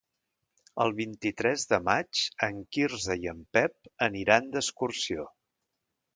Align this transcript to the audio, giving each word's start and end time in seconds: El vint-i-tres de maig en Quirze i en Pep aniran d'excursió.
El 0.85 0.93
vint-i-tres 0.99 1.65
de 1.73 1.79
maig 1.89 2.21
en 2.47 2.57
Quirze 2.77 3.19
i 3.27 3.31
en 3.35 3.45
Pep 3.59 3.93
aniran 4.09 4.51
d'excursió. 4.57 5.29